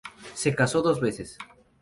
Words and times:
Se 0.33 0.55
casó 0.55 0.81
dos 0.81 0.99
veces 0.99 1.37